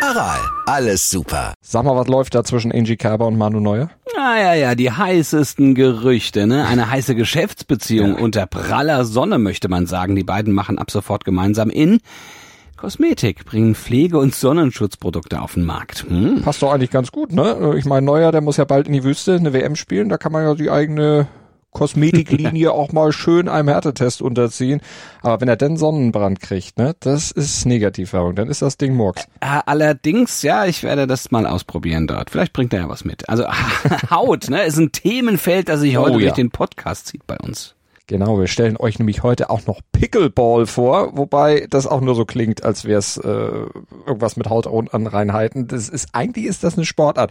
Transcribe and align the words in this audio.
Aral, 0.00 0.38
alles 0.66 1.10
super. 1.10 1.54
Sag 1.60 1.84
mal, 1.84 1.96
was 1.96 2.06
läuft 2.06 2.34
da 2.34 2.44
zwischen 2.44 2.70
Angie 2.72 2.96
Kerber 2.96 3.26
und 3.26 3.36
Manu 3.36 3.58
Neuer? 3.58 3.90
Ah, 4.16 4.38
ja, 4.38 4.54
ja, 4.54 4.74
die 4.74 4.90
heißesten 4.90 5.74
Gerüchte, 5.74 6.46
ne? 6.46 6.66
Eine 6.66 6.90
heiße 6.90 7.14
Geschäftsbeziehung 7.14 8.16
ja. 8.16 8.22
unter 8.22 8.46
praller 8.46 9.04
Sonne, 9.04 9.38
möchte 9.38 9.68
man 9.68 9.86
sagen. 9.86 10.14
Die 10.14 10.24
beiden 10.24 10.54
machen 10.54 10.78
ab 10.78 10.90
sofort 10.90 11.24
gemeinsam 11.24 11.68
in 11.68 11.98
Kosmetik, 12.76 13.44
bringen 13.44 13.74
Pflege- 13.74 14.18
und 14.18 14.34
Sonnenschutzprodukte 14.34 15.42
auf 15.42 15.54
den 15.54 15.64
Markt. 15.64 16.06
Hm. 16.08 16.42
Passt 16.42 16.62
doch 16.62 16.72
eigentlich 16.72 16.90
ganz 16.90 17.10
gut, 17.10 17.32
ne? 17.32 17.74
Ich 17.76 17.84
meine, 17.84 18.06
Neuer, 18.06 18.30
der 18.30 18.40
muss 18.40 18.56
ja 18.56 18.64
bald 18.64 18.86
in 18.86 18.92
die 18.92 19.02
Wüste 19.02 19.34
eine 19.34 19.52
WM 19.52 19.74
spielen, 19.74 20.08
da 20.08 20.16
kann 20.16 20.30
man 20.30 20.44
ja 20.44 20.54
die 20.54 20.70
eigene 20.70 21.26
Kosmetiklinie 21.78 22.72
auch 22.72 22.90
mal 22.90 23.12
schön 23.12 23.48
einem 23.48 23.68
Härtetest 23.68 24.20
unterziehen. 24.20 24.80
Aber 25.22 25.40
wenn 25.40 25.48
er 25.48 25.56
denn 25.56 25.76
Sonnenbrand 25.76 26.40
kriegt, 26.40 26.76
ne, 26.76 26.96
das 26.98 27.30
ist 27.30 27.66
Negativwerbung, 27.66 28.34
dann 28.34 28.48
ist 28.48 28.62
das 28.62 28.78
Ding 28.78 28.94
Murks. 28.94 29.28
Äh, 29.40 29.60
allerdings, 29.64 30.42
ja, 30.42 30.66
ich 30.66 30.82
werde 30.82 31.06
das 31.06 31.30
mal 31.30 31.46
ausprobieren 31.46 32.08
dort. 32.08 32.30
Vielleicht 32.30 32.52
bringt 32.52 32.72
er 32.72 32.80
ja 32.80 32.88
was 32.88 33.04
mit. 33.04 33.28
Also 33.28 33.44
Haut, 34.10 34.50
ne, 34.50 34.64
ist 34.64 34.78
ein 34.78 34.90
Themenfeld, 34.90 35.68
das 35.68 35.80
sich 35.80 35.96
heute 35.96 36.16
oh, 36.16 36.18
ja. 36.18 36.26
durch 36.26 36.34
den 36.34 36.50
Podcast 36.50 37.06
zieht 37.06 37.24
bei 37.28 37.36
uns. 37.36 37.76
Genau, 38.08 38.40
wir 38.40 38.46
stellen 38.46 38.78
euch 38.78 38.98
nämlich 38.98 39.22
heute 39.22 39.50
auch 39.50 39.66
noch 39.66 39.82
Pickleball 39.92 40.66
vor, 40.66 41.18
wobei 41.18 41.66
das 41.68 41.86
auch 41.86 42.00
nur 42.00 42.14
so 42.14 42.24
klingt, 42.24 42.64
als 42.64 42.86
wäre 42.86 42.98
es 42.98 43.18
äh, 43.18 43.28
irgendwas 44.06 44.36
mit 44.38 44.48
Hautanreinheiten. 44.48 45.68
Das 45.68 45.90
ist 45.90 46.08
eigentlich 46.14 46.46
ist 46.46 46.64
das 46.64 46.78
eine 46.78 46.86
Sportart. 46.86 47.30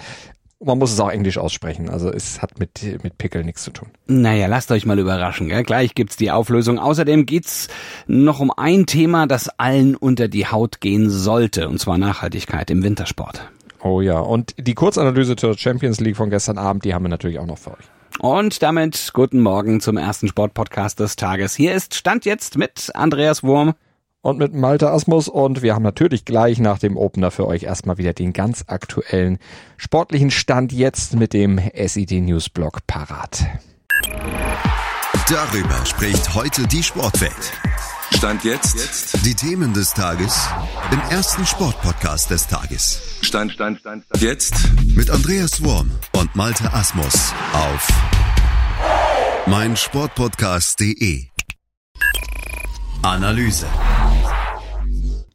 Man 0.59 0.79
muss 0.79 0.91
es 0.91 0.99
auch 0.99 1.11
englisch 1.11 1.37
aussprechen, 1.37 1.87
also 1.87 2.11
es 2.11 2.41
hat 2.41 2.59
mit, 2.59 3.03
mit 3.03 3.19
Pickel 3.19 3.43
nichts 3.43 3.63
zu 3.63 3.69
tun. 3.69 3.89
Naja, 4.07 4.47
lasst 4.47 4.71
euch 4.71 4.87
mal 4.87 4.97
überraschen, 4.97 5.49
gell? 5.49 5.63
gleich 5.63 5.93
gibt's 5.93 6.17
die 6.17 6.31
Auflösung. 6.31 6.79
Außerdem 6.79 7.27
geht's 7.27 7.67
noch 8.07 8.39
um 8.39 8.51
ein 8.51 8.87
Thema, 8.87 9.27
das 9.27 9.49
allen 9.59 9.95
unter 9.95 10.27
die 10.27 10.47
Haut 10.47 10.81
gehen 10.81 11.11
sollte, 11.11 11.69
und 11.69 11.79
zwar 11.79 11.99
Nachhaltigkeit 11.99 12.71
im 12.71 12.81
Wintersport. 12.81 13.51
Oh 13.83 14.01
ja, 14.01 14.17
und 14.19 14.55
die 14.57 14.73
Kurzanalyse 14.73 15.35
zur 15.35 15.55
Champions 15.55 15.99
League 15.99 16.17
von 16.17 16.31
gestern 16.31 16.57
Abend, 16.57 16.85
die 16.85 16.95
haben 16.95 17.03
wir 17.03 17.09
natürlich 17.09 17.37
auch 17.37 17.45
noch 17.45 17.59
für 17.59 17.71
euch. 17.71 17.85
Und 18.19 18.63
damit 18.63 19.11
guten 19.13 19.41
Morgen 19.41 19.79
zum 19.79 19.95
ersten 19.95 20.27
Sportpodcast 20.27 20.99
des 20.99 21.17
Tages. 21.17 21.55
Hier 21.55 21.75
ist 21.75 21.93
Stand 21.93 22.25
jetzt 22.25 22.57
mit 22.57 22.89
Andreas 22.95 23.43
Wurm 23.43 23.75
und 24.21 24.39
mit 24.39 24.53
Malte 24.53 24.91
Asmus 24.91 25.27
und 25.27 25.61
wir 25.61 25.73
haben 25.73 25.83
natürlich 25.83 26.25
gleich 26.25 26.59
nach 26.59 26.79
dem 26.79 26.97
Opener 26.97 27.31
für 27.31 27.47
euch 27.47 27.63
erstmal 27.63 27.97
wieder 27.97 28.13
den 28.13 28.33
ganz 28.33 28.65
aktuellen 28.67 29.39
sportlichen 29.77 30.31
Stand 30.31 30.71
jetzt 30.73 31.15
mit 31.15 31.33
dem 31.33 31.59
SID 31.73 32.11
Newsblog 32.21 32.85
parat. 32.87 33.45
Darüber 35.29 35.85
spricht 35.85 36.35
heute 36.35 36.67
die 36.67 36.83
Sportwelt. 36.83 37.53
Stand 38.15 38.43
jetzt. 38.45 39.25
Die 39.25 39.35
Themen 39.35 39.73
des 39.73 39.93
Tages 39.93 40.47
im 40.91 40.99
ersten 41.11 41.45
Sportpodcast 41.45 42.31
des 42.31 42.47
Tages. 42.47 43.19
Stand, 43.21 43.51
Stand, 43.51 43.79
Stand, 43.79 44.05
Stand. 44.05 44.21
Jetzt 44.21 44.53
mit 44.95 45.09
Andreas 45.09 45.63
Worm 45.63 45.91
und 46.13 46.33
Malte 46.35 46.73
Asmus 46.73 47.33
auf 47.53 47.87
meinsportpodcast.de. 49.47 51.25
Analyse. 53.03 53.67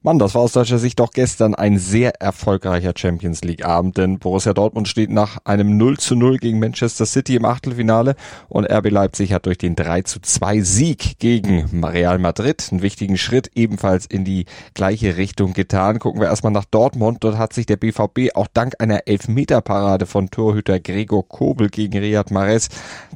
Mann, 0.04 0.18
das 0.18 0.34
war 0.34 0.42
aus 0.42 0.50
deutscher 0.50 0.80
Sicht 0.80 0.98
doch 0.98 1.12
gestern 1.12 1.54
ein 1.54 1.78
sehr 1.78 2.20
erfolgreicher 2.20 2.92
Champions 2.96 3.42
League 3.42 3.64
Abend, 3.64 3.98
denn 3.98 4.18
Borussia 4.18 4.52
Dortmund 4.52 4.88
steht 4.88 5.10
nach 5.10 5.38
einem 5.44 5.76
0 5.76 5.96
zu 5.98 6.16
0 6.16 6.38
gegen 6.38 6.58
Manchester 6.58 7.06
City 7.06 7.36
im 7.36 7.44
Achtelfinale 7.44 8.16
und 8.48 8.68
RB 8.68 8.90
Leipzig 8.90 9.32
hat 9.32 9.46
durch 9.46 9.58
den 9.58 9.76
3 9.76 10.02
zu 10.02 10.18
2 10.20 10.60
Sieg 10.62 11.20
gegen 11.20 11.84
Real 11.84 12.18
Madrid 12.18 12.66
einen 12.72 12.82
wichtigen 12.82 13.16
Schritt 13.16 13.52
ebenfalls 13.54 14.06
in 14.06 14.24
die 14.24 14.46
gleiche 14.74 15.16
Richtung 15.16 15.52
getan. 15.52 16.00
Gucken 16.00 16.20
wir 16.20 16.26
erstmal 16.26 16.52
nach 16.52 16.64
Dortmund. 16.64 17.18
Dort 17.20 17.38
hat 17.38 17.52
sich 17.52 17.66
der 17.66 17.76
BVB 17.76 18.34
auch 18.34 18.48
dank 18.52 18.74
einer 18.80 19.06
Elfmeterparade 19.06 20.06
von 20.06 20.30
Torhüter 20.30 20.80
Gregor 20.80 21.28
Kobel 21.28 21.68
gegen 21.68 21.96
Riyad 21.96 22.32
Mahrez 22.32 22.70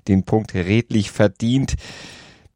den 0.07 0.23
Punkt 0.23 0.55
redlich 0.55 1.11
verdient. 1.11 1.75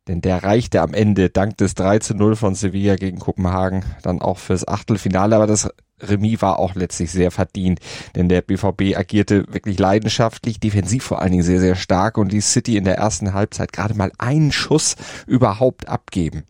Denn 0.08 0.20
der 0.20 0.42
reichte 0.42 0.80
am 0.80 0.94
Ende 0.94 1.30
dank 1.30 1.56
des 1.58 1.74
3 1.74 1.98
zu 1.98 2.14
0 2.14 2.36
von 2.36 2.54
Sevilla 2.54 2.96
gegen 2.96 3.18
Kopenhagen 3.18 3.84
dann 4.02 4.20
auch 4.20 4.38
fürs 4.38 4.66
Achtelfinale. 4.66 5.36
Aber 5.36 5.46
das 5.46 5.68
Remis 6.02 6.40
war 6.42 6.58
auch 6.58 6.74
letztlich 6.74 7.10
sehr 7.10 7.30
verdient, 7.30 7.80
denn 8.16 8.28
der 8.28 8.42
BVB 8.42 8.96
agierte 8.96 9.44
wirklich 9.52 9.78
leidenschaftlich, 9.78 10.60
defensiv 10.60 11.04
vor 11.04 11.20
allen 11.20 11.32
Dingen 11.32 11.42
sehr, 11.42 11.60
sehr 11.60 11.76
stark 11.76 12.18
und 12.18 12.32
ließ 12.32 12.52
City 12.52 12.76
in 12.76 12.84
der 12.84 12.96
ersten 12.96 13.34
Halbzeit 13.34 13.72
gerade 13.72 13.94
mal 13.94 14.12
einen 14.18 14.52
Schuss 14.52 14.96
überhaupt 15.26 15.88
abgeben. 15.88 16.44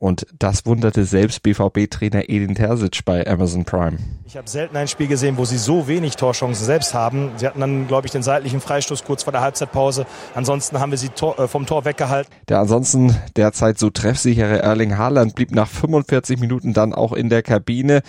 Und 0.00 0.26
das 0.38 0.64
wunderte 0.64 1.04
selbst 1.04 1.42
BVB-Trainer 1.42 2.30
Edin 2.30 2.54
Terzic 2.54 3.04
bei 3.04 3.26
Amazon 3.26 3.66
Prime. 3.66 3.98
Ich 4.24 4.34
habe 4.34 4.48
selten 4.48 4.74
ein 4.78 4.88
Spiel 4.88 5.08
gesehen, 5.08 5.36
wo 5.36 5.44
sie 5.44 5.58
so 5.58 5.88
wenig 5.88 6.16
Torchancen 6.16 6.64
selbst 6.64 6.94
haben. 6.94 7.32
Sie 7.36 7.46
hatten 7.46 7.60
dann, 7.60 7.86
glaube 7.86 8.06
ich, 8.06 8.10
den 8.10 8.22
seitlichen 8.22 8.62
Freistoß 8.62 9.04
kurz 9.04 9.24
vor 9.24 9.32
der 9.32 9.42
Halbzeitpause. 9.42 10.06
Ansonsten 10.34 10.80
haben 10.80 10.90
wir 10.90 10.96
sie 10.96 11.10
Tor, 11.10 11.38
äh, 11.38 11.48
vom 11.48 11.66
Tor 11.66 11.84
weggehalten. 11.84 12.32
Der 12.48 12.60
ansonsten 12.60 13.14
derzeit 13.36 13.78
so 13.78 13.90
treffsichere 13.90 14.62
Erling 14.62 14.96
Haaland 14.96 15.34
blieb 15.34 15.50
nach 15.54 15.68
45 15.68 16.40
Minuten 16.40 16.72
dann 16.72 16.94
auch 16.94 17.12
in 17.12 17.28
der 17.28 17.42
Kabine 17.42 18.00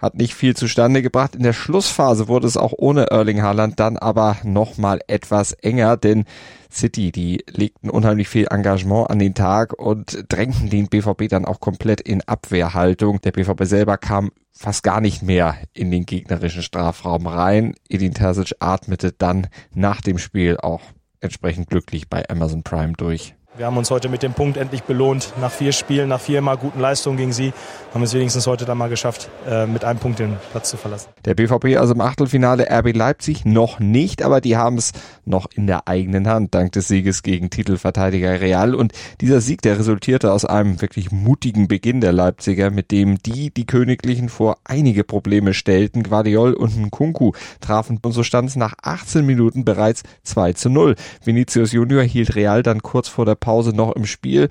hat 0.00 0.14
nicht 0.14 0.34
viel 0.34 0.56
zustande 0.56 1.02
gebracht. 1.02 1.36
In 1.36 1.42
der 1.42 1.52
Schlussphase 1.52 2.28
wurde 2.28 2.46
es 2.46 2.56
auch 2.56 2.72
ohne 2.76 3.10
Erling 3.10 3.42
Haaland 3.42 3.78
dann 3.78 3.96
aber 3.96 4.38
nochmal 4.42 5.00
etwas 5.06 5.52
enger, 5.52 5.96
denn 5.96 6.24
City, 6.72 7.12
die 7.12 7.44
legten 7.50 7.90
unheimlich 7.90 8.28
viel 8.28 8.46
Engagement 8.50 9.10
an 9.10 9.18
den 9.18 9.34
Tag 9.34 9.72
und 9.72 10.24
drängten 10.28 10.70
den 10.70 10.88
BVB 10.88 11.28
dann 11.28 11.44
auch 11.44 11.60
komplett 11.60 12.00
in 12.00 12.22
Abwehrhaltung. 12.22 13.20
Der 13.20 13.32
BVB 13.32 13.64
selber 13.64 13.98
kam 13.98 14.30
fast 14.52 14.82
gar 14.82 15.00
nicht 15.00 15.22
mehr 15.22 15.56
in 15.72 15.90
den 15.90 16.06
gegnerischen 16.06 16.62
Strafraum 16.62 17.26
rein. 17.26 17.74
Edin 17.88 18.14
Terzic 18.14 18.54
atmete 18.60 19.12
dann 19.12 19.48
nach 19.74 20.00
dem 20.00 20.18
Spiel 20.18 20.56
auch 20.58 20.82
entsprechend 21.20 21.68
glücklich 21.68 22.08
bei 22.08 22.28
Amazon 22.28 22.62
Prime 22.62 22.92
durch. 22.96 23.34
Wir 23.60 23.66
haben 23.66 23.76
uns 23.76 23.90
heute 23.90 24.08
mit 24.08 24.22
dem 24.22 24.32
Punkt 24.32 24.56
endlich 24.56 24.84
belohnt. 24.84 25.34
Nach 25.38 25.50
vier 25.50 25.72
Spielen, 25.72 26.08
nach 26.08 26.20
viermal 26.22 26.56
guten 26.56 26.80
Leistungen 26.80 27.18
gegen 27.18 27.34
sie, 27.34 27.52
haben 27.92 28.00
wir 28.00 28.06
es 28.06 28.14
wenigstens 28.14 28.46
heute 28.46 28.64
dann 28.64 28.78
mal 28.78 28.88
geschafft, 28.88 29.28
äh, 29.46 29.66
mit 29.66 29.84
einem 29.84 29.98
Punkt 29.98 30.18
den 30.18 30.38
Platz 30.50 30.70
zu 30.70 30.78
verlassen. 30.78 31.10
Der 31.26 31.34
BVB 31.34 31.76
also 31.76 31.92
im 31.92 32.00
Achtelfinale 32.00 32.68
RB 32.70 32.96
Leipzig 32.96 33.44
noch 33.44 33.78
nicht, 33.78 34.22
aber 34.22 34.40
die 34.40 34.56
haben 34.56 34.78
es 34.78 34.92
noch 35.26 35.46
in 35.54 35.66
der 35.66 35.88
eigenen 35.88 36.26
Hand, 36.26 36.54
dank 36.54 36.72
des 36.72 36.88
Sieges 36.88 37.22
gegen 37.22 37.50
Titelverteidiger 37.50 38.40
Real. 38.40 38.74
Und 38.74 38.94
dieser 39.20 39.42
Sieg, 39.42 39.60
der 39.60 39.78
resultierte 39.78 40.32
aus 40.32 40.46
einem 40.46 40.80
wirklich 40.80 41.12
mutigen 41.12 41.68
Beginn 41.68 42.00
der 42.00 42.12
Leipziger, 42.12 42.70
mit 42.70 42.90
dem 42.90 43.18
die 43.18 43.52
die 43.52 43.66
Königlichen 43.66 44.30
vor 44.30 44.56
einige 44.64 45.04
Probleme 45.04 45.52
stellten. 45.52 46.04
Guardiol 46.04 46.54
und 46.54 46.78
Nkunku 46.78 47.32
trafen 47.60 47.98
und 48.00 48.12
so 48.12 48.22
stand 48.22 48.48
es 48.48 48.56
nach 48.56 48.72
18 48.80 49.26
Minuten 49.26 49.66
bereits 49.66 50.02
2 50.22 50.54
zu 50.54 50.70
0. 50.70 50.94
Vinicius 51.22 51.72
Junior 51.72 52.02
hielt 52.04 52.34
Real 52.36 52.62
dann 52.62 52.80
kurz 52.80 53.08
vor 53.08 53.26
der 53.26 53.34
Pause 53.34 53.49
noch 53.58 53.94
im 53.96 54.06
Spiel. 54.06 54.48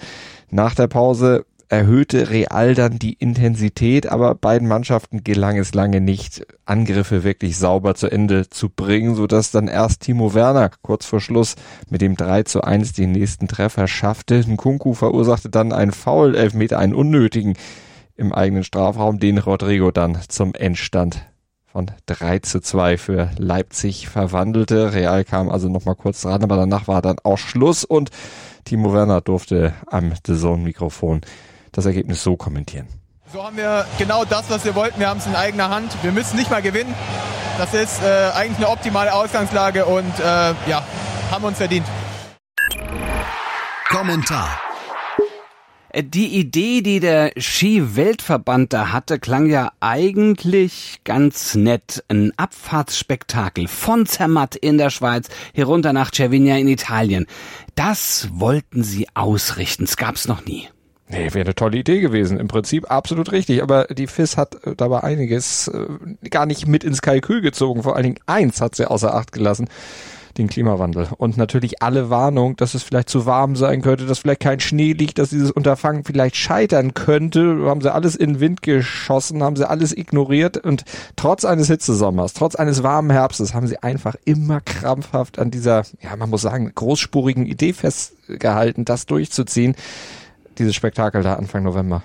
Nach 0.49 0.75
der 0.75 0.87
Pause 0.87 1.45
erhöhte 1.69 2.31
Real 2.31 2.73
dann 2.73 2.97
die 2.97 3.13
Intensität, 3.13 4.07
aber 4.07 4.33
beiden 4.33 4.67
Mannschaften 4.67 5.23
gelang 5.23 5.57
es 5.57 5.75
lange 5.75 6.01
nicht, 6.01 6.45
Angriffe 6.65 7.23
wirklich 7.23 7.57
sauber 7.57 7.93
zu 7.93 8.07
Ende 8.11 8.49
zu 8.49 8.69
bringen, 8.69 9.13
sodass 9.13 9.51
dann 9.51 9.67
erst 9.67 10.01
Timo 10.01 10.33
Werner 10.33 10.71
kurz 10.81 11.05
vor 11.05 11.21
Schluss 11.21 11.55
mit 11.89 12.01
dem 12.01 12.15
3 12.17 12.43
zu 12.43 12.61
1 12.61 12.93
den 12.93 13.11
nächsten 13.11 13.47
Treffer 13.47 13.87
schaffte. 13.87 14.43
Nkunku 14.47 14.93
verursachte 14.93 15.49
dann 15.49 15.71
einen 15.71 15.91
Foul-Elfmeter, 15.91 16.79
einen 16.79 16.95
unnötigen 16.95 17.55
im 18.15 18.33
eigenen 18.33 18.63
Strafraum, 18.63 19.19
den 19.19 19.37
Rodrigo 19.37 19.91
dann 19.91 20.17
zum 20.27 20.55
Endstand 20.55 21.23
von 21.71 21.91
3 22.07 22.39
zu 22.39 22.61
2 22.61 22.97
für 22.97 23.29
Leipzig 23.37 24.09
verwandelte. 24.09 24.93
Real 24.93 25.23
kam 25.23 25.49
also 25.49 25.69
nochmal 25.69 25.95
kurz 25.95 26.21
dran, 26.21 26.43
aber 26.43 26.55
danach 26.55 26.87
war 26.87 27.03
dann 27.03 27.17
auch 27.23 27.37
Schluss 27.37 27.83
und 27.83 28.09
Timo 28.65 28.93
Werner 28.93 29.21
durfte 29.21 29.73
am 29.87 30.13
The 30.25 30.35
Zone 30.37 30.63
Mikrofon 30.63 31.21
das 31.71 31.85
Ergebnis 31.85 32.23
so 32.23 32.35
kommentieren. 32.35 32.87
So 33.31 33.43
haben 33.43 33.57
wir 33.57 33.85
genau 33.97 34.25
das, 34.25 34.49
was 34.49 34.65
wir 34.65 34.73
wollten. 34.73 34.99
Wir 34.99 35.07
haben 35.07 35.19
es 35.19 35.27
in 35.27 35.35
eigener 35.35 35.69
Hand. 35.69 35.91
Wir 36.01 36.11
müssen 36.11 36.35
nicht 36.35 36.49
mal 36.49 36.61
gewinnen. 36.61 36.93
Das 37.59 37.73
ist 37.73 38.01
äh, 38.01 38.31
eigentlich 38.33 38.57
eine 38.57 38.69
optimale 38.69 39.13
Ausgangslage 39.13 39.85
und 39.85 40.19
äh, 40.19 40.23
ja, 40.23 40.83
haben 41.29 41.43
uns 41.43 41.57
verdient. 41.57 41.85
Kommentar. 43.89 44.68
Äh, 45.89 46.03
die 46.03 46.27
Idee, 46.27 46.81
die 46.81 46.99
der 46.99 47.31
Ski-Weltverband 47.37 48.73
da 48.73 48.91
hatte, 48.91 49.19
klang 49.19 49.47
ja 49.47 49.71
eigentlich 49.79 51.01
ganz 51.03 51.55
nett. 51.55 52.03
Ein 52.07 52.31
Abfahrtsspektakel 52.37 53.67
von 53.67 54.05
Zermatt 54.05 54.55
in 54.55 54.77
der 54.77 54.89
Schweiz 54.89 55.27
herunter 55.53 55.93
nach 55.93 56.11
Cervinia 56.13 56.57
in 56.57 56.67
Italien. 56.67 57.25
Das 57.75 58.29
wollten 58.33 58.83
sie 58.83 59.07
ausrichten. 59.13 59.85
Das 59.85 59.97
gab's 59.97 60.27
noch 60.27 60.45
nie. 60.45 60.67
Nee, 61.11 61.33
wäre 61.33 61.45
eine 61.45 61.55
tolle 61.55 61.79
Idee 61.79 62.01
gewesen. 62.01 62.39
Im 62.39 62.47
Prinzip 62.47 62.91
absolut 62.91 63.31
richtig. 63.31 63.63
Aber 63.63 63.85
die 63.85 64.05
FIS 64.05 64.37
hat 64.37 64.63
äh, 64.63 64.75
dabei 64.75 65.03
einiges 65.03 65.67
äh, 65.67 65.87
gar 66.29 66.45
nicht 66.45 66.67
mit 66.67 66.83
ins 66.83 67.01
Kalkül 67.01 67.41
gezogen. 67.41 67.83
Vor 67.83 67.95
allen 67.95 68.03
Dingen 68.03 68.19
eins 68.27 68.61
hat 68.61 68.75
sie 68.75 68.89
außer 68.89 69.13
Acht 69.13 69.31
gelassen 69.31 69.67
den 70.37 70.47
Klimawandel. 70.47 71.07
Und 71.17 71.37
natürlich 71.37 71.81
alle 71.81 72.09
Warnung, 72.09 72.55
dass 72.55 72.73
es 72.73 72.83
vielleicht 72.83 73.09
zu 73.09 73.25
warm 73.25 73.55
sein 73.55 73.81
könnte, 73.81 74.05
dass 74.05 74.19
vielleicht 74.19 74.41
kein 74.41 74.59
Schnee 74.59 74.93
liegt, 74.93 75.17
dass 75.19 75.29
dieses 75.29 75.51
Unterfangen 75.51 76.03
vielleicht 76.03 76.35
scheitern 76.35 76.93
könnte. 76.93 77.65
Haben 77.65 77.81
sie 77.81 77.93
alles 77.93 78.15
in 78.15 78.33
den 78.33 78.39
Wind 78.39 78.61
geschossen, 78.61 79.43
haben 79.43 79.55
sie 79.55 79.67
alles 79.67 79.95
ignoriert 79.95 80.57
und 80.57 80.83
trotz 81.15 81.45
eines 81.45 81.67
Hitzesommers, 81.67 82.33
trotz 82.33 82.55
eines 82.55 82.83
warmen 82.83 83.11
Herbstes 83.11 83.53
haben 83.53 83.67
sie 83.67 83.81
einfach 83.81 84.15
immer 84.25 84.61
krampfhaft 84.61 85.39
an 85.39 85.51
dieser, 85.51 85.83
ja, 86.01 86.15
man 86.15 86.29
muss 86.29 86.41
sagen, 86.41 86.71
großspurigen 86.73 87.45
Idee 87.45 87.73
festgehalten, 87.73 88.85
das 88.85 89.05
durchzuziehen 89.05 89.75
dieses 90.59 90.75
Spektakel 90.75 91.23
da 91.23 91.35
Anfang 91.35 91.63
November. 91.63 92.03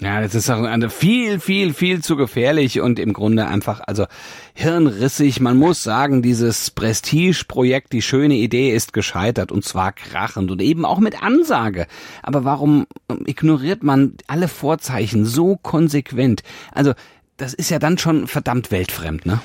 Ja, 0.00 0.20
das 0.20 0.34
ist 0.34 0.50
auch 0.50 0.62
eine 0.62 0.90
viel, 0.90 1.40
viel, 1.40 1.72
viel 1.72 2.02
zu 2.02 2.16
gefährlich 2.16 2.82
und 2.82 2.98
im 2.98 3.14
Grunde 3.14 3.46
einfach, 3.46 3.80
also 3.86 4.04
hirnrissig. 4.52 5.40
Man 5.40 5.56
muss 5.56 5.82
sagen, 5.82 6.20
dieses 6.20 6.70
Prestige-Projekt, 6.70 7.94
die 7.94 8.02
schöne 8.02 8.34
Idee 8.34 8.74
ist 8.74 8.92
gescheitert 8.92 9.50
und 9.50 9.64
zwar 9.64 9.92
krachend 9.92 10.50
und 10.50 10.60
eben 10.60 10.84
auch 10.84 10.98
mit 10.98 11.22
Ansage. 11.22 11.86
Aber 12.22 12.44
warum 12.44 12.86
ignoriert 13.24 13.82
man 13.82 14.14
alle 14.26 14.48
Vorzeichen 14.48 15.24
so 15.24 15.56
konsequent? 15.56 16.42
Also, 16.72 16.92
das 17.38 17.54
ist 17.54 17.70
ja 17.70 17.78
dann 17.78 17.96
schon 17.96 18.26
verdammt 18.26 18.70
weltfremd, 18.70 19.24
ne? 19.24 19.40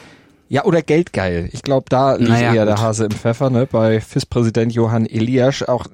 Ja, 0.50 0.66
oder 0.66 0.82
geldgeil. 0.82 1.48
Ich 1.54 1.64
glaube, 1.64 1.86
da 1.88 2.16
liegt 2.16 2.30
naja, 2.30 2.54
eher 2.54 2.66
gut. 2.66 2.78
der 2.78 2.82
Hase 2.82 3.06
im 3.06 3.12
Pfeffer, 3.12 3.50
ne? 3.50 3.68
Bei 3.72 4.02
FIS-Präsident 4.02 4.74
Johann 4.74 5.06
Eliasch. 5.06 5.64
Auch 5.64 5.88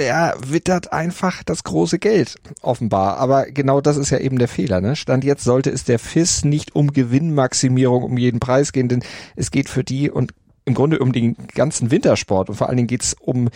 der 0.00 0.34
wittert 0.46 0.94
einfach 0.94 1.42
das 1.44 1.62
große 1.62 1.98
Geld, 1.98 2.36
offenbar. 2.62 3.18
Aber 3.18 3.44
genau 3.44 3.82
das 3.82 3.98
ist 3.98 4.08
ja 4.08 4.16
eben 4.16 4.38
der 4.38 4.48
Fehler. 4.48 4.80
Ne? 4.80 4.96
Stand 4.96 5.24
jetzt 5.24 5.44
sollte 5.44 5.68
es 5.68 5.84
der 5.84 5.98
FIS 5.98 6.42
nicht 6.42 6.74
um 6.74 6.94
Gewinnmaximierung 6.94 8.02
um 8.02 8.16
jeden 8.16 8.40
Preis 8.40 8.72
gehen, 8.72 8.88
denn 8.88 9.04
es 9.36 9.50
geht 9.50 9.68
für 9.68 9.84
die 9.84 10.10
und 10.10 10.32
im 10.64 10.74
Grunde 10.74 10.98
um 10.98 11.12
den 11.12 11.36
ganzen 11.54 11.90
Wintersport 11.90 12.48
und 12.48 12.54
vor 12.56 12.68
allen 12.68 12.76
Dingen 12.76 12.88
geht 12.88 13.02
es 13.02 13.14
um 13.14 13.48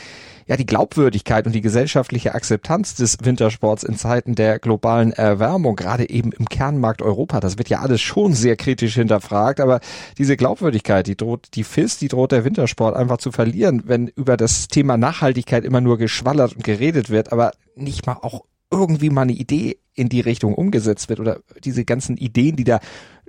ja 0.46 0.56
die 0.56 0.66
Glaubwürdigkeit 0.66 1.46
und 1.46 1.54
die 1.54 1.60
gesellschaftliche 1.60 2.34
Akzeptanz 2.34 2.94
des 2.94 3.18
Wintersports 3.22 3.82
in 3.82 3.96
Zeiten 3.96 4.34
der 4.34 4.58
globalen 4.58 5.12
Erwärmung, 5.12 5.76
gerade 5.76 6.08
eben 6.08 6.32
im 6.32 6.46
Kernmarkt 6.46 7.02
Europa. 7.02 7.40
Das 7.40 7.58
wird 7.58 7.68
ja 7.68 7.80
alles 7.80 8.00
schon 8.00 8.34
sehr 8.34 8.56
kritisch 8.56 8.94
hinterfragt, 8.94 9.60
aber 9.60 9.80
diese 10.18 10.36
Glaubwürdigkeit, 10.36 11.06
die 11.06 11.16
droht 11.16 11.48
die 11.54 11.64
FIS, 11.64 11.98
die 11.98 12.08
droht 12.08 12.32
der 12.32 12.44
Wintersport 12.44 12.96
einfach 12.96 13.18
zu 13.18 13.32
verlieren, 13.32 13.82
wenn 13.86 14.08
über 14.08 14.36
das 14.36 14.68
Thema 14.68 14.96
Nachhaltigkeit 14.96 15.64
immer 15.64 15.80
nur 15.80 15.98
geschwallert 15.98 16.54
und 16.54 16.64
geredet 16.64 17.10
wird, 17.10 17.32
aber 17.32 17.52
nicht 17.76 18.06
mal 18.06 18.18
auch 18.20 18.44
irgendwie 18.70 19.10
mal 19.10 19.22
eine 19.22 19.32
Idee 19.32 19.78
in 19.94 20.08
die 20.08 20.20
Richtung 20.20 20.54
umgesetzt 20.54 21.08
wird 21.08 21.20
oder 21.20 21.40
diese 21.62 21.84
ganzen 21.84 22.16
Ideen, 22.16 22.56
die 22.56 22.64
da 22.64 22.80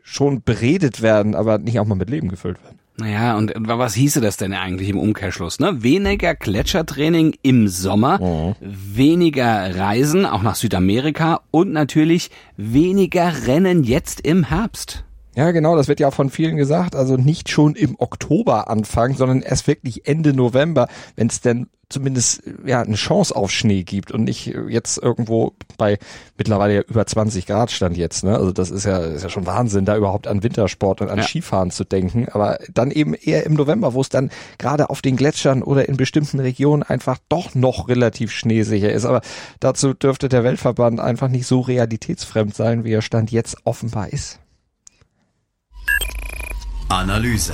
schon 0.02 0.44
beredet 0.44 1.02
werden, 1.02 1.36
aber 1.36 1.58
nicht 1.58 1.80
auch 1.80 1.86
mal 1.86 1.96
mit 1.96 2.10
Leben 2.10 2.30
gefüllt 2.30 2.62
werden. 2.64 2.80
Naja, 2.98 3.36
und 3.36 3.52
was 3.58 3.94
hieße 3.94 4.22
das 4.22 4.38
denn 4.38 4.54
eigentlich 4.54 4.88
im 4.88 4.98
Umkehrschluss? 4.98 5.60
Ne? 5.60 5.84
Weniger 5.84 6.34
Gletschertraining 6.34 7.36
im 7.42 7.68
Sommer, 7.68 8.22
oh. 8.22 8.56
weniger 8.62 9.76
Reisen, 9.76 10.26
auch 10.26 10.42
nach 10.42 10.56
Südamerika 10.56 11.42
und 11.52 11.74
natürlich 11.74 12.32
weniger 12.56 13.48
Rennen 13.48 13.84
jetzt 13.84 14.22
im 14.22 14.46
Herbst. 14.46 15.04
Ja, 15.36 15.52
genau, 15.52 15.76
das 15.76 15.88
wird 15.88 16.00
ja 16.00 16.08
auch 16.08 16.14
von 16.14 16.30
vielen 16.30 16.56
gesagt. 16.56 16.96
Also 16.96 17.18
nicht 17.18 17.50
schon 17.50 17.76
im 17.76 17.96
Oktober 18.00 18.70
anfangen, 18.70 19.16
sondern 19.16 19.42
erst 19.42 19.68
wirklich 19.68 20.08
Ende 20.08 20.34
November, 20.34 20.88
wenn 21.16 21.28
es 21.28 21.42
denn 21.42 21.68
zumindest 21.90 22.42
ja 22.66 22.82
eine 22.82 22.96
Chance 22.96 23.36
auf 23.36 23.52
Schnee 23.52 23.84
gibt 23.84 24.12
und 24.12 24.24
nicht 24.24 24.48
jetzt 24.70 24.98
irgendwo 24.98 25.54
bei 25.78 26.00
mittlerweile 26.38 26.76
ja 26.76 26.82
über 26.82 27.06
20 27.06 27.46
Grad 27.46 27.72
stand 27.72 27.96
jetzt. 27.98 28.24
Ne? 28.24 28.36
Also 28.36 28.52
das 28.52 28.72
ist 28.72 28.86
ja, 28.86 28.98
ist 29.00 29.24
ja 29.24 29.30
schon 29.30 29.46
Wahnsinn, 29.46 29.86
da 29.86 29.96
überhaupt 29.96 30.28
an 30.28 30.42
Wintersport 30.42 31.02
und 31.02 31.10
an 31.10 31.20
ja. 31.20 31.24
Skifahren 31.24 31.70
zu 31.70 31.84
denken. 31.84 32.28
Aber 32.30 32.58
dann 32.74 32.92
eben 32.92 33.14
eher 33.14 33.46
im 33.46 33.54
November, 33.54 33.94
wo 33.94 34.02
es 34.02 34.10
dann 34.10 34.32
gerade 34.58 34.90
auf 34.90 35.02
den 35.02 35.16
Gletschern 35.16 35.62
oder 35.62 35.88
in 35.88 35.98
bestimmten 35.98 36.40
Regionen 36.40 36.82
einfach 36.82 37.20
doch 37.30 37.54
noch 37.56 37.88
relativ 37.88 38.32
schneesicher 38.32 38.92
ist. 38.92 39.06
Aber 39.06 39.22
dazu 39.60 39.94
dürfte 39.94 40.30
der 40.30 40.44
Weltverband 40.44 41.00
einfach 41.00 41.28
nicht 41.28 41.46
so 41.46 41.60
realitätsfremd 41.62 42.56
sein, 42.56 42.84
wie 42.84 42.94
er 42.94 43.02
Stand 43.02 43.32
jetzt 43.32 43.58
offenbar 43.64 44.12
ist. 44.12 44.40
Analyse. 46.90 47.54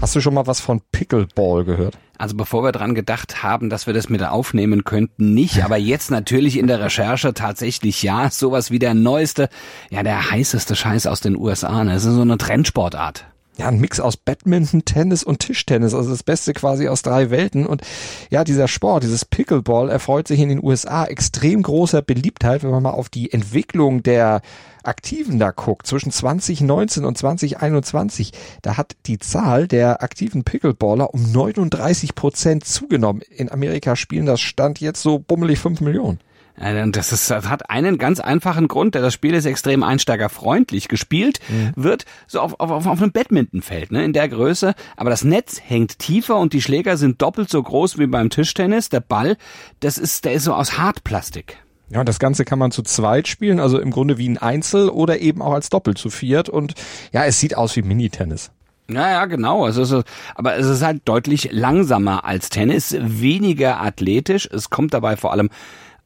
Hast 0.00 0.14
du 0.14 0.20
schon 0.20 0.34
mal 0.34 0.46
was 0.46 0.60
von 0.60 0.80
Pickleball 0.92 1.64
gehört? 1.64 1.98
Also 2.16 2.36
bevor 2.36 2.62
wir 2.62 2.72
dran 2.72 2.94
gedacht 2.94 3.42
haben, 3.42 3.68
dass 3.68 3.86
wir 3.86 3.94
das 3.94 4.08
mit 4.08 4.22
aufnehmen 4.22 4.84
könnten, 4.84 5.34
nicht. 5.34 5.64
Aber 5.64 5.76
jetzt 5.76 6.10
natürlich 6.10 6.56
in 6.56 6.68
der 6.68 6.80
Recherche 6.80 7.34
tatsächlich 7.34 8.02
ja. 8.02 8.30
Sowas 8.30 8.70
wie 8.70 8.78
der 8.78 8.94
neueste, 8.94 9.48
ja 9.90 10.02
der 10.02 10.30
heißeste 10.30 10.76
Scheiß 10.76 11.06
aus 11.06 11.20
den 11.20 11.36
USA. 11.36 11.82
Ne? 11.82 11.94
Das 11.94 12.04
ist 12.04 12.14
so 12.14 12.22
eine 12.22 12.38
Trendsportart 12.38 13.26
ja, 13.56 13.68
ein 13.68 13.78
Mix 13.78 14.00
aus 14.00 14.16
Badminton, 14.16 14.84
Tennis 14.84 15.22
und 15.22 15.40
Tischtennis, 15.40 15.94
also 15.94 16.10
das 16.10 16.22
Beste 16.22 16.54
quasi 16.54 16.88
aus 16.88 17.02
drei 17.02 17.30
Welten. 17.30 17.66
Und 17.66 17.82
ja, 18.30 18.44
dieser 18.44 18.68
Sport, 18.68 19.02
dieses 19.02 19.24
Pickleball 19.24 19.90
erfreut 19.90 20.28
sich 20.28 20.40
in 20.40 20.48
den 20.48 20.64
USA 20.64 21.04
extrem 21.04 21.62
großer 21.62 22.00
Beliebtheit, 22.00 22.62
wenn 22.62 22.70
man 22.70 22.82
mal 22.82 22.90
auf 22.90 23.08
die 23.08 23.32
Entwicklung 23.32 24.02
der 24.02 24.40
Aktiven 24.82 25.38
da 25.38 25.50
guckt, 25.50 25.86
zwischen 25.86 26.10
2019 26.10 27.04
und 27.04 27.18
2021, 27.18 28.32
da 28.62 28.78
hat 28.78 28.96
die 29.06 29.18
Zahl 29.18 29.68
der 29.68 30.02
aktiven 30.02 30.42
Pickleballer 30.42 31.12
um 31.12 31.30
39 31.30 32.14
Prozent 32.14 32.64
zugenommen. 32.64 33.20
In 33.36 33.52
Amerika 33.52 33.94
spielen 33.94 34.24
das 34.24 34.40
Stand 34.40 34.80
jetzt 34.80 35.02
so 35.02 35.18
bummelig 35.18 35.58
5 35.58 35.82
Millionen. 35.82 36.18
Das, 36.60 37.10
ist, 37.10 37.30
das 37.30 37.48
hat 37.48 37.70
einen 37.70 37.96
ganz 37.96 38.20
einfachen 38.20 38.68
Grund, 38.68 38.94
der 38.94 39.00
das 39.00 39.14
Spiel 39.14 39.32
ist 39.32 39.46
extrem 39.46 39.82
einsteigerfreundlich 39.82 40.88
gespielt, 40.88 41.40
mhm. 41.48 41.72
wird 41.74 42.04
so 42.26 42.40
auf, 42.40 42.60
auf, 42.60 42.86
auf 42.86 43.00
einem 43.00 43.12
Badmintonfeld, 43.12 43.92
ne, 43.92 44.04
in 44.04 44.12
der 44.12 44.28
Größe, 44.28 44.74
aber 44.96 45.08
das 45.08 45.24
Netz 45.24 45.58
hängt 45.64 45.98
tiefer 45.98 46.36
und 46.36 46.52
die 46.52 46.60
Schläger 46.60 46.98
sind 46.98 47.22
doppelt 47.22 47.48
so 47.48 47.62
groß 47.62 47.98
wie 47.98 48.06
beim 48.06 48.28
Tischtennis. 48.28 48.90
Der 48.90 49.00
Ball, 49.00 49.38
das 49.80 49.96
ist, 49.96 50.26
der 50.26 50.34
ist 50.34 50.44
so 50.44 50.52
aus 50.52 50.76
Hartplastik. 50.76 51.56
Ja, 51.88 52.04
das 52.04 52.18
Ganze 52.18 52.44
kann 52.44 52.58
man 52.58 52.70
zu 52.70 52.82
zweit 52.82 53.26
spielen, 53.26 53.58
also 53.58 53.80
im 53.80 53.90
Grunde 53.90 54.18
wie 54.18 54.28
ein 54.28 54.38
Einzel 54.38 54.90
oder 54.90 55.18
eben 55.18 55.40
auch 55.40 55.54
als 55.54 55.70
Doppel 55.70 55.94
zu 55.94 56.10
viert 56.10 56.50
und 56.50 56.74
ja, 57.12 57.24
es 57.24 57.40
sieht 57.40 57.56
aus 57.56 57.74
wie 57.74 57.82
Minitennis. 57.82 58.52
Ja, 58.92 59.08
ja, 59.08 59.24
genau. 59.26 59.66
Es 59.66 59.76
ist, 59.76 59.94
aber 60.34 60.56
es 60.56 60.66
ist 60.66 60.82
halt 60.82 61.02
deutlich 61.04 61.50
langsamer 61.52 62.24
als 62.24 62.48
Tennis, 62.48 62.96
weniger 62.98 63.80
athletisch. 63.80 64.48
Es 64.52 64.68
kommt 64.68 64.94
dabei 64.94 65.16
vor 65.16 65.32
allem 65.32 65.48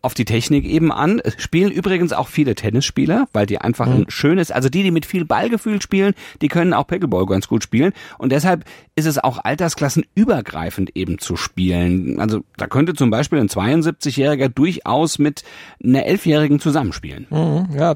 auf 0.05 0.15
die 0.15 0.25
Technik 0.25 0.65
eben 0.65 0.93
an. 0.93 1.21
Es 1.23 1.41
spielen 1.43 1.73
übrigens 1.73 2.13
auch 2.13 2.29
viele 2.29 2.55
Tennisspieler, 2.55 3.27
weil 3.33 3.47
die 3.47 3.59
einfach 3.59 3.87
mhm. 3.87 3.93
ein 3.93 4.05
schönes, 4.09 4.51
also 4.51 4.69
die, 4.69 4.83
die 4.83 4.91
mit 4.91 5.07
viel 5.07 5.25
Ballgefühl 5.25 5.81
spielen, 5.81 6.15
die 6.43 6.49
können 6.49 6.75
auch 6.75 6.87
Pickleball 6.87 7.27
ganz 7.27 7.49
gut 7.49 7.63
spielen. 7.63 7.93
Und 8.19 8.31
deshalb 8.33 8.65
ist 8.97 9.07
es 9.07 9.19
auch 9.19 9.39
altersklassenübergreifend 9.43 10.95
eben 10.95 11.19
zu 11.19 11.37
spielen. 11.37 12.21
Also 12.21 12.43
da 12.57 12.67
könnte 12.67 12.95
zum 12.95 13.11
Beispiel 13.11 13.39
ein 13.39 13.49
72-Jähriger 13.49 14.49
durchaus 14.49 15.19
mit 15.19 15.43
einer 15.83 16.05
Elfjährigen 16.05 16.61
zusammenspielen. 16.61 17.27
Mhm, 17.31 17.69
ja, 17.77 17.95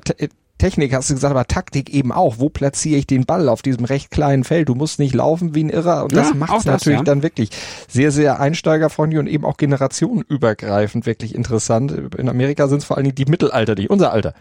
Technik 0.59 0.93
hast 0.93 1.09
du 1.09 1.15
gesagt, 1.15 1.31
aber 1.31 1.47
Taktik 1.47 1.91
eben 1.91 2.13
auch. 2.13 2.37
Wo 2.39 2.49
platziere 2.49 2.99
ich 2.99 3.07
den 3.07 3.25
Ball 3.25 3.49
auf 3.49 3.63
diesem 3.63 3.85
recht 3.85 4.11
kleinen 4.11 4.45
Feld? 4.45 4.69
Du 4.69 4.75
musst 4.75 4.99
nicht 4.99 5.15
laufen 5.15 5.55
wie 5.55 5.65
ein 5.65 5.71
Irrer 5.71 6.03
und 6.03 6.15
das 6.15 6.31
ja, 6.31 6.35
macht 6.35 6.59
es 6.59 6.65
natürlich 6.65 6.99
ja. 6.99 7.05
dann 7.05 7.23
wirklich 7.23 7.51
sehr, 7.89 8.11
sehr 8.11 8.41
einsteigerfreundlich 8.41 9.21
und 9.21 9.29
eben 9.29 9.45
auch 9.45 9.57
generationenübergreifend 9.57 11.07
wirklich 11.07 11.35
interessant. 11.35 11.93
In 12.17 12.29
Amerika 12.29 12.69
sind 12.69 12.79
es 12.79 12.85
vor 12.85 12.97
allen 12.97 13.05
Dingen 13.05 13.15
die 13.15 13.27
Mittelalterlichen, 13.27 13.91
unser 13.91 14.13
Alter. 14.13 14.35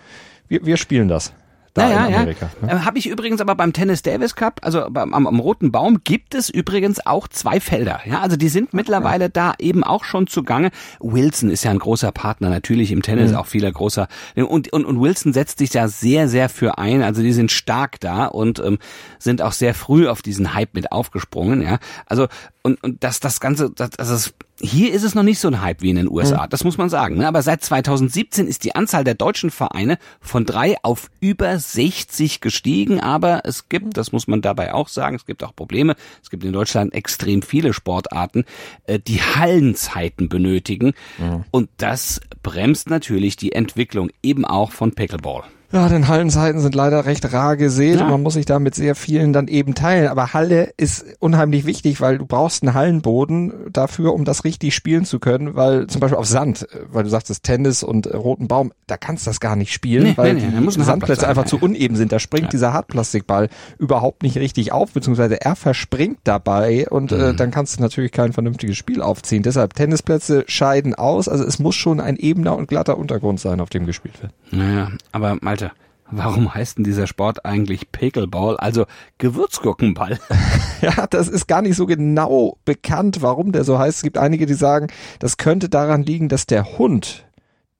Wir, 0.47 0.65
wir 0.65 0.77
spielen 0.77 1.07
das 1.07 1.33
da 1.77 1.89
ja, 1.89 2.05
in 2.07 2.15
Amerika. 2.15 2.49
Ja. 2.61 2.67
Ne? 2.67 2.73
Äh, 2.73 2.85
Habe 2.85 2.97
ich 2.97 3.07
übrigens 3.07 3.41
aber 3.41 3.55
beim 3.55 3.73
Tennis 3.73 4.01
Davis 4.01 4.35
Cup, 4.35 4.59
also 4.63 4.85
am, 4.85 5.13
am, 5.13 5.39
Roten 5.39 5.71
Baum, 5.71 6.01
gibt 6.03 6.35
es 6.35 6.49
übrigens 6.49 7.05
auch 7.05 7.27
zwei 7.27 7.59
Felder. 7.59 8.01
Ja, 8.05 8.21
also 8.21 8.35
die 8.35 8.49
sind 8.49 8.73
mittlerweile 8.73 9.25
ja. 9.25 9.29
da 9.29 9.53
eben 9.59 9.83
auch 9.83 10.03
schon 10.03 10.27
zugange. 10.27 10.71
Wilson 10.99 11.49
ist 11.49 11.63
ja 11.63 11.71
ein 11.71 11.79
großer 11.79 12.11
Partner, 12.11 12.49
natürlich 12.49 12.91
im 12.91 13.01
Tennis 13.01 13.31
mhm. 13.31 13.37
auch 13.37 13.45
vieler 13.45 13.71
großer. 13.71 14.07
Und, 14.35 14.71
und, 14.71 14.85
und 14.85 15.01
Wilson 15.01 15.33
setzt 15.33 15.59
sich 15.59 15.73
ja 15.73 15.87
sehr, 15.87 16.27
sehr 16.27 16.49
für 16.49 16.77
ein. 16.77 17.03
Also 17.03 17.21
die 17.21 17.33
sind 17.33 17.51
stark 17.51 17.99
da 17.99 18.25
und 18.25 18.59
ähm, 18.59 18.79
sind 19.19 19.41
auch 19.41 19.51
sehr 19.51 19.73
früh 19.73 20.07
auf 20.07 20.21
diesen 20.21 20.53
Hype 20.53 20.73
mit 20.73 20.91
aufgesprungen. 20.91 21.61
Ja, 21.61 21.79
also 22.05 22.27
und, 22.63 22.83
und 22.83 23.03
das, 23.03 23.19
das 23.19 23.39
Ganze, 23.39 23.69
das, 23.69 23.91
das 23.91 24.09
ist 24.09 24.33
hier 24.59 24.93
ist 24.93 25.03
es 25.03 25.13
noch 25.13 25.23
nicht 25.23 25.39
so 25.39 25.47
ein 25.47 25.61
Hype 25.61 25.81
wie 25.81 25.89
in 25.89 25.97
den 25.97 26.09
USA, 26.09 26.45
mhm. 26.45 26.49
das 26.49 26.63
muss 26.63 26.77
man 26.77 26.89
sagen. 26.89 27.17
Ne? 27.17 27.27
Aber 27.27 27.41
seit 27.41 27.63
2017 27.63 28.47
ist 28.47 28.63
die 28.63 28.75
Anzahl 28.75 29.03
der 29.03 29.13
deutschen 29.13 29.51
Vereine 29.51 29.97
von 30.19 30.45
drei 30.45 30.77
auf 30.81 31.09
über 31.19 31.57
60 31.57 32.41
gestiegen. 32.41 32.99
Aber 32.99 33.41
es 33.45 33.69
gibt, 33.69 33.97
das 33.97 34.11
muss 34.11 34.27
man 34.27 34.41
dabei 34.41 34.73
auch 34.73 34.87
sagen, 34.87 35.15
es 35.15 35.25
gibt 35.25 35.43
auch 35.43 35.55
Probleme. 35.55 35.95
Es 36.23 36.29
gibt 36.29 36.43
in 36.43 36.53
Deutschland 36.53 36.93
extrem 36.93 37.41
viele 37.41 37.73
Sportarten, 37.73 38.45
äh, 38.85 38.99
die 38.99 39.21
Hallenzeiten 39.21 40.29
benötigen. 40.29 40.93
Mhm. 41.17 41.45
Und 41.51 41.69
das 41.77 42.21
bremst 42.41 42.89
natürlich 42.89 43.35
die 43.35 43.51
Entwicklung 43.51 44.09
eben 44.23 44.45
auch 44.45 44.71
von 44.71 44.93
Pickleball. 44.93 45.43
Ja, 45.71 45.89
denn 45.89 46.07
Hallenzeiten 46.07 46.61
sind 46.61 46.75
leider 46.75 47.05
recht 47.05 47.33
rar 47.33 47.57
gesät 47.57 47.95
Ja. 47.95 48.05
und 48.05 48.11
man 48.11 48.23
muss 48.23 48.35
sich 48.35 48.45
da 48.45 48.57
mit 48.57 48.73
sehr 48.73 48.95
vielen 48.95 49.33
dann 49.33 49.47
eben 49.49 49.75
teilen. 49.75 50.07
Aber 50.07 50.33
Halle 50.33 50.71
ist 50.77 51.05
unheimlich 51.19 51.65
wichtig, 51.65 51.99
weil 51.99 52.17
du 52.19 52.25
brauchst 52.25 52.63
einen 52.63 52.73
Hallenboden 52.73 53.51
dafür, 53.73 54.13
um 54.13 54.23
das 54.23 54.45
richtig 54.45 54.73
spielen 54.73 55.03
zu 55.03 55.19
können, 55.19 55.55
weil 55.55 55.87
zum 55.87 55.99
Beispiel 55.99 56.17
auf 56.17 56.25
Sand, 56.25 56.63
äh, 56.71 56.79
weil 56.89 57.03
du 57.03 57.09
sagtest 57.09 57.43
Tennis 57.43 57.83
und 57.83 58.07
äh, 58.07 58.15
roten 58.15 58.47
Baum, 58.47 58.71
da 58.87 58.95
kannst 58.95 59.25
du 59.25 59.29
das 59.29 59.41
gar 59.41 59.57
nicht 59.57 59.73
spielen, 59.73 60.03
Nee, 60.03 60.13
weil 60.15 60.35
nee, 60.35 60.41
nee, 60.57 60.65
die 60.71 60.81
Sandplätze 60.83 61.21
sein, 61.21 61.29
einfach 61.31 61.43
ja, 61.43 61.49
zu 61.49 61.57
ja. 61.57 61.63
uneben 61.63 61.97
sind. 61.97 62.11
Da 62.13 62.19
springt 62.19 62.53
dieser 62.53 62.71
Hartplastikball 62.71 63.49
überhaupt 63.77 64.23
nicht 64.23 64.37
richtig 64.37 64.71
auf, 64.71 64.93
beziehungsweise 64.93 65.41
er 65.41 65.55
verspringt 65.57 66.19
dabei 66.23 66.87
und 66.89 67.11
äh, 67.11 67.33
Mhm. 67.33 67.37
dann 67.37 67.51
kannst 67.51 67.77
du 67.77 67.81
natürlich 67.81 68.11
kein 68.13 68.31
vernünftiges 68.31 68.77
Spiel 68.77 69.01
aufziehen. 69.01 69.43
Deshalb 69.43 69.73
Tennisplätze 69.73 70.45
scheiden 70.47 70.95
aus, 70.95 71.27
also 71.27 71.43
es 71.43 71.59
muss 71.59 71.75
schon 71.75 71.99
ein 71.99 72.15
ebener 72.15 72.55
und 72.55 72.67
glatter 72.69 72.97
Untergrund 72.97 73.39
sein, 73.41 73.59
auf 73.59 73.69
dem 73.69 73.85
gespielt 73.85 74.21
wird. 74.21 74.31
Naja, 74.51 74.91
aber 75.11 75.37
Malte, 75.57 75.71
warum 76.11 76.53
heißt 76.53 76.77
denn 76.77 76.83
dieser 76.83 77.07
Sport 77.07 77.45
eigentlich 77.45 77.91
Pickleball, 77.91 78.57
also 78.57 78.85
Gewürzgurkenball? 79.17 80.19
Ja, 80.81 81.07
das 81.07 81.27
ist 81.27 81.47
gar 81.47 81.63
nicht 81.63 81.75
so 81.75 81.87
genau 81.87 82.57
bekannt, 82.63 83.21
warum 83.21 83.51
der 83.51 83.63
so 83.63 83.79
heißt. 83.79 83.97
Es 83.97 84.03
gibt 84.03 84.19
einige, 84.19 84.45
die 84.45 84.53
sagen, 84.53 84.87
das 85.17 85.37
könnte 85.37 85.69
daran 85.69 86.03
liegen, 86.03 86.29
dass 86.29 86.45
der 86.45 86.77
Hund 86.77 87.25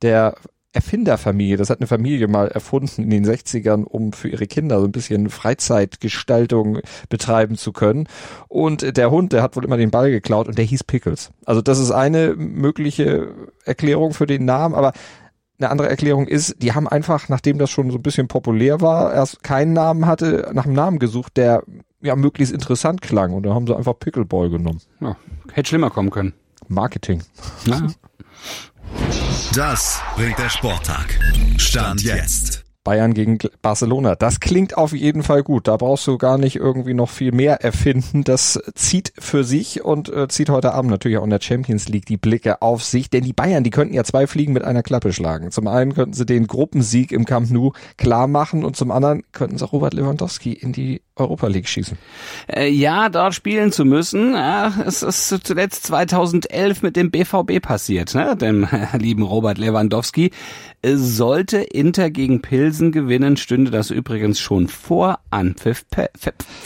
der 0.02 0.36
Erfinderfamilie, 0.74 1.58
das 1.58 1.70
hat 1.70 1.80
eine 1.80 1.88
Familie 1.88 2.28
mal 2.28 2.48
erfunden 2.48 3.04
in 3.04 3.10
den 3.12 3.26
60ern, 3.26 3.84
um 3.84 4.14
für 4.14 4.30
ihre 4.30 4.48
Kinder 4.48 4.80
so 4.80 4.86
ein 4.86 4.92
bisschen 4.92 5.30
Freizeitgestaltung 5.30 6.80
betreiben 7.10 7.56
zu 7.56 7.72
können. 7.72 8.08
Und 8.48 8.98
der 8.98 9.12
Hund, 9.12 9.32
der 9.34 9.44
hat 9.44 9.56
wohl 9.56 9.66
immer 9.66 9.78
den 9.78 9.92
Ball 9.92 10.10
geklaut 10.10 10.48
und 10.48 10.58
der 10.58 10.66
hieß 10.66 10.84
Pickles. 10.84 11.30
Also 11.46 11.62
das 11.62 11.80
ist 11.80 11.92
eine 11.92 12.36
mögliche 12.36 13.30
Erklärung 13.64 14.14
für 14.14 14.26
den 14.26 14.46
Namen, 14.46 14.74
aber 14.74 14.94
eine 15.60 15.70
andere 15.70 15.90
Erklärung 15.90 16.28
ist, 16.28 16.56
die 16.62 16.74
haben 16.74 16.88
einfach, 16.88 17.30
nachdem 17.30 17.58
das 17.58 17.70
schon 17.72 17.90
so 17.92 17.98
ein 17.98 18.04
bisschen 18.04 18.28
populär 18.28 18.82
war, 18.82 19.14
erst 19.14 19.44
keinen 19.44 19.74
Namen 19.74 20.06
hatte, 20.06 20.50
nach 20.54 20.66
einem 20.66 20.76
Namen 20.76 21.00
gesucht, 21.00 21.38
der 21.38 21.64
ja 22.02 22.16
möglichst 22.16 22.54
interessant 22.54 23.02
klang. 23.02 23.34
Und 23.34 23.44
da 23.44 23.54
haben 23.54 23.66
sie 23.66 23.76
einfach 23.76 23.98
Pickleball 23.98 24.50
genommen. 24.50 24.82
Ja, 25.00 25.16
hätte 25.52 25.70
schlimmer 25.70 25.90
kommen 25.90 26.12
können. 26.12 26.34
Marketing. 26.68 27.24
Na, 27.66 27.88
Das 29.56 30.02
bringt 30.16 30.38
der 30.38 30.50
Sporttag. 30.50 31.18
Stand 31.58 32.04
jetzt. 32.04 32.67
Bayern 32.88 33.14
gegen 33.14 33.38
Barcelona. 33.62 34.16
Das 34.16 34.40
klingt 34.40 34.78
auf 34.78 34.94
jeden 34.94 35.22
Fall 35.22 35.44
gut. 35.44 35.68
Da 35.68 35.76
brauchst 35.76 36.08
du 36.08 36.18
gar 36.18 36.38
nicht 36.38 36.56
irgendwie 36.56 36.94
noch 36.94 37.10
viel 37.10 37.34
mehr 37.34 37.62
erfinden. 37.62 38.24
Das 38.24 38.58
zieht 38.76 39.12
für 39.20 39.44
sich 39.44 39.84
und 39.84 40.08
äh, 40.08 40.30
zieht 40.30 40.50
heute 40.50 40.74
Abend 40.74 40.90
natürlich 40.90 41.18
auch 41.18 41.26
in 41.26 41.30
der 41.30 41.42
Champions 41.42 41.90
League 41.90 42.06
die 42.06 42.16
Blicke 42.16 42.62
auf 42.62 42.86
sich. 42.86 43.10
Denn 43.10 43.26
die 43.26 43.34
Bayern, 43.34 43.66
die 43.66 43.72
könnten 43.72 43.94
ja 43.94 44.06
zwei 44.06 44.26
Fliegen 44.26 44.54
mit 44.54 44.64
einer 44.64 44.84
Klappe 44.84 45.12
schlagen. 45.12 45.52
Zum 45.52 45.68
einen 45.68 45.96
könnten 45.96 46.14
sie 46.14 46.26
den 46.26 46.48
Gruppensieg 46.48 47.12
im 47.12 47.26
Camp 47.26 47.52
Nou 47.52 47.74
klar 47.98 48.28
machen 48.28 48.64
und 48.64 48.78
zum 48.78 48.92
anderen 48.92 49.24
könnten 49.34 49.58
sie 49.58 49.66
auch 49.66 49.74
Robert 49.74 49.94
Lewandowski 49.94 50.54
in 50.54 50.72
die 50.72 51.02
Europa 51.18 51.48
League 51.48 51.68
schießen. 51.68 51.98
äh, 52.48 52.70
ja, 52.70 53.10
dort 53.10 53.34
spielen 53.34 53.74
zu 53.74 53.84
müssen, 53.84 54.34
es 54.86 55.02
ist 55.02 55.28
zuletzt 55.44 55.88
2011 55.88 56.84
mit 56.84 56.96
dem 56.96 57.12
BVB 57.12 57.60
passiert, 57.62 58.14
ne? 58.14 58.38
dem 58.38 58.66
lieben 58.98 59.24
Robert 59.24 59.58
Lewandowski. 59.58 60.32
Äh, 60.82 60.96
Sollte 60.96 61.58
Inter 61.58 62.12
gegen 62.12 62.42
Pilsen 62.42 62.77
gewinnen, 62.92 63.38
stünde 63.38 63.72
das 63.72 63.92
übrigens 63.92 64.40
schon 64.40 64.68
vor 64.68 65.20
Anpfiff, 65.30 65.86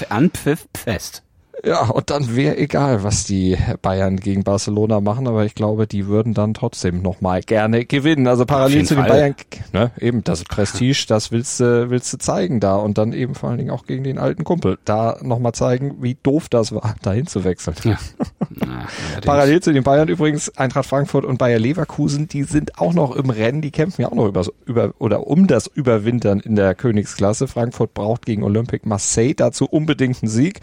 Anpfiff 0.09 0.67
fest. 0.75 1.23
Ja, 1.63 1.89
und 1.89 2.09
dann 2.09 2.35
wäre 2.35 2.57
egal, 2.57 3.03
was 3.03 3.25
die 3.25 3.55
Bayern 3.83 4.17
gegen 4.17 4.43
Barcelona 4.43 4.99
machen, 4.99 5.27
aber 5.27 5.45
ich 5.45 5.53
glaube, 5.53 5.85
die 5.85 6.07
würden 6.07 6.33
dann 6.33 6.55
trotzdem 6.55 7.03
nochmal 7.03 7.41
gerne 7.41 7.85
gewinnen. 7.85 8.25
Also 8.25 8.45
parallel 8.45 8.85
zu 8.85 8.95
den 8.95 9.03
Fall. 9.03 9.11
Bayern, 9.11 9.35
ne, 9.71 9.91
eben 9.99 10.23
das 10.23 10.43
Prestige, 10.43 11.05
das 11.07 11.31
willst 11.31 11.59
du, 11.59 11.91
willst 11.91 12.11
du 12.13 12.17
zeigen 12.17 12.59
da 12.59 12.77
und 12.77 12.97
dann 12.97 13.13
eben 13.13 13.35
vor 13.35 13.49
allen 13.49 13.59
Dingen 13.59 13.69
auch 13.69 13.85
gegen 13.85 14.03
den 14.03 14.17
alten 14.17 14.43
Kumpel. 14.43 14.79
Da 14.85 15.17
nochmal 15.21 15.51
zeigen, 15.51 16.01
wie 16.01 16.17
doof 16.23 16.49
das 16.49 16.73
war, 16.73 16.95
dahin 17.03 17.27
zu 17.27 17.43
wechseln. 17.43 17.75
Ja. 17.83 17.97
Na. 18.49 18.87
Parallel 19.23 19.61
zu 19.61 19.71
den 19.71 19.83
Bayern 19.83 20.07
übrigens, 20.07 20.57
Eintracht 20.57 20.87
Frankfurt 20.87 21.25
und 21.25 21.37
Bayer 21.37 21.59
Leverkusen, 21.59 22.27
die 22.27 22.43
sind 22.43 22.79
auch 22.79 22.93
noch 22.93 23.15
im 23.15 23.29
Rennen, 23.29 23.61
die 23.61 23.71
kämpfen 23.71 24.01
ja 24.01 24.07
auch 24.07 24.15
noch 24.15 24.27
über, 24.27 24.45
über 24.65 24.93
oder 24.97 25.27
um 25.27 25.45
das 25.45 25.67
Überwintern 25.67 26.39
in 26.39 26.55
der 26.55 26.73
Königsklasse. 26.73 27.47
Frankfurt 27.47 27.93
braucht 27.93 28.25
gegen 28.25 28.43
Olympique 28.43 28.87
Marseille 28.87 29.35
dazu 29.35 29.65
unbedingt 29.65 30.23
einen 30.23 30.29
Sieg 30.29 30.61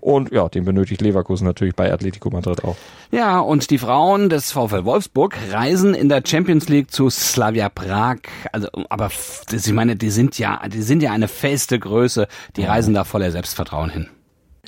und 0.00 0.30
ja, 0.38 0.48
den 0.48 0.64
benötigt 0.64 1.00
Leverkusen 1.00 1.44
natürlich 1.46 1.74
bei 1.74 1.92
Atletico 1.92 2.30
Madrid 2.30 2.64
auch. 2.64 2.76
Ja, 3.10 3.40
und 3.40 3.70
die 3.70 3.78
Frauen 3.78 4.28
des 4.28 4.52
VfL 4.52 4.84
Wolfsburg 4.84 5.36
reisen 5.50 5.94
in 5.94 6.08
der 6.08 6.22
Champions 6.24 6.68
League 6.68 6.90
zu 6.90 7.10
Slavia 7.10 7.68
Prag. 7.68 8.18
Also, 8.52 8.68
aber 8.88 9.10
ich 9.50 9.72
meine, 9.72 9.96
die 9.96 10.10
sind 10.10 10.38
ja, 10.38 10.60
die 10.68 10.82
sind 10.82 11.02
ja 11.02 11.12
eine 11.12 11.28
feste 11.28 11.78
Größe. 11.78 12.28
Die 12.56 12.64
reisen 12.64 12.94
da 12.94 13.04
voller 13.04 13.30
Selbstvertrauen 13.30 13.90
hin. 13.90 14.08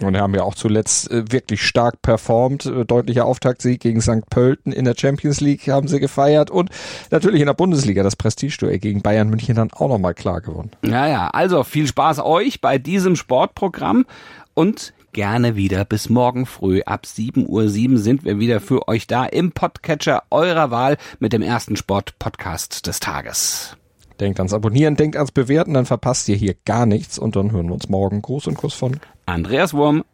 Und 0.00 0.16
haben 0.16 0.34
ja 0.34 0.42
auch 0.42 0.54
zuletzt 0.54 1.10
äh, 1.10 1.30
wirklich 1.30 1.62
stark 1.62 2.00
performt. 2.02 2.66
Äh, 2.66 2.84
deutlicher 2.84 3.26
Auftaktsieg 3.26 3.80
gegen 3.80 4.00
St. 4.00 4.28
Pölten 4.30 4.72
in 4.72 4.84
der 4.84 4.94
Champions 4.98 5.40
League 5.40 5.68
haben 5.68 5.88
sie 5.88 6.00
gefeiert. 6.00 6.50
Und 6.50 6.70
natürlich 7.10 7.40
in 7.40 7.46
der 7.46 7.54
Bundesliga 7.54 8.02
das 8.02 8.16
Prestigeduell 8.16 8.78
gegen 8.78 9.02
Bayern 9.02 9.28
München 9.28 9.54
dann 9.54 9.70
auch 9.72 9.88
nochmal 9.88 10.14
klar 10.14 10.40
gewonnen. 10.40 10.70
Ja, 10.82 11.06
ja, 11.06 11.28
also 11.28 11.64
viel 11.64 11.86
Spaß 11.86 12.20
euch 12.20 12.60
bei 12.60 12.78
diesem 12.78 13.14
Sportprogramm 13.14 14.06
und 14.54 14.94
gerne 15.12 15.56
wieder 15.56 15.84
bis 15.84 16.08
morgen 16.08 16.46
früh 16.46 16.82
ab 16.82 17.04
7.07 17.04 17.46
Uhr 17.46 17.68
sind 17.98 18.24
wir 18.24 18.38
wieder 18.38 18.60
für 18.60 18.88
euch 18.88 19.06
da 19.06 19.24
im 19.24 19.52
Podcatcher 19.52 20.22
eurer 20.30 20.70
Wahl 20.70 20.96
mit 21.18 21.32
dem 21.32 21.42
ersten 21.42 21.76
Sport-Podcast 21.76 22.86
des 22.86 23.00
Tages. 23.00 23.76
Denkt 24.20 24.38
ans 24.38 24.52
Abonnieren, 24.52 24.96
denkt 24.96 25.16
ans 25.16 25.32
Bewerten, 25.32 25.74
dann 25.74 25.86
verpasst 25.86 26.28
ihr 26.28 26.36
hier 26.36 26.54
gar 26.64 26.86
nichts. 26.86 27.18
Und 27.18 27.36
dann 27.36 27.52
hören 27.52 27.66
wir 27.68 27.74
uns 27.74 27.88
morgen. 27.88 28.20
Gruß 28.20 28.46
und 28.48 28.56
Kuss 28.56 28.74
von 28.74 29.00
Andreas 29.26 29.72
Wurm. 29.72 30.04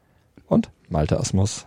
und 0.46 0.70
Malte 0.88 1.18
Asmus. 1.18 1.66